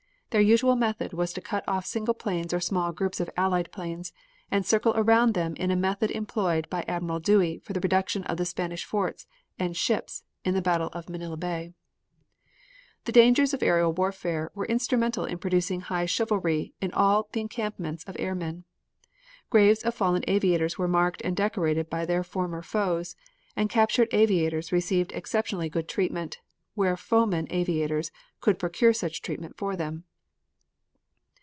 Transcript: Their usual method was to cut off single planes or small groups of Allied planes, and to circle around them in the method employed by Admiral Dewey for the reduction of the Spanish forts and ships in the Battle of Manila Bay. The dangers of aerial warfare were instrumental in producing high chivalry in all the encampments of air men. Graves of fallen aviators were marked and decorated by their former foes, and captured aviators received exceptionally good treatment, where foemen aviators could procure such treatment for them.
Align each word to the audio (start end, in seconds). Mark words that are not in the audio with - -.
Their 0.31 0.39
usual 0.39 0.77
method 0.77 1.11
was 1.11 1.33
to 1.33 1.41
cut 1.41 1.65
off 1.67 1.85
single 1.85 2.13
planes 2.13 2.53
or 2.53 2.61
small 2.61 2.93
groups 2.93 3.19
of 3.19 3.29
Allied 3.35 3.69
planes, 3.73 4.13
and 4.49 4.63
to 4.63 4.69
circle 4.69 4.93
around 4.95 5.33
them 5.33 5.57
in 5.57 5.67
the 5.67 5.75
method 5.75 6.09
employed 6.09 6.69
by 6.69 6.85
Admiral 6.87 7.19
Dewey 7.19 7.59
for 7.59 7.73
the 7.73 7.81
reduction 7.81 8.23
of 8.23 8.37
the 8.37 8.45
Spanish 8.45 8.85
forts 8.85 9.27
and 9.59 9.75
ships 9.75 10.23
in 10.45 10.53
the 10.53 10.61
Battle 10.61 10.87
of 10.93 11.09
Manila 11.09 11.35
Bay. 11.35 11.73
The 13.03 13.11
dangers 13.11 13.53
of 13.53 13.61
aerial 13.61 13.91
warfare 13.91 14.51
were 14.55 14.63
instrumental 14.67 15.25
in 15.25 15.37
producing 15.37 15.81
high 15.81 16.05
chivalry 16.05 16.73
in 16.79 16.93
all 16.93 17.27
the 17.33 17.41
encampments 17.41 18.05
of 18.05 18.15
air 18.17 18.33
men. 18.33 18.63
Graves 19.49 19.83
of 19.83 19.93
fallen 19.95 20.23
aviators 20.29 20.77
were 20.77 20.87
marked 20.87 21.19
and 21.25 21.35
decorated 21.35 21.89
by 21.89 22.05
their 22.05 22.23
former 22.23 22.61
foes, 22.61 23.17
and 23.57 23.69
captured 23.69 24.07
aviators 24.13 24.71
received 24.71 25.11
exceptionally 25.11 25.67
good 25.67 25.89
treatment, 25.89 26.39
where 26.73 26.95
foemen 26.95 27.47
aviators 27.49 28.11
could 28.39 28.59
procure 28.59 28.93
such 28.93 29.21
treatment 29.21 29.57
for 29.57 29.75
them. 29.75 30.05